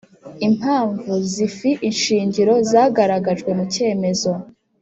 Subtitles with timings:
[0.47, 4.31] impamvu zifie ishingiro zagaragajwe mu cyemezo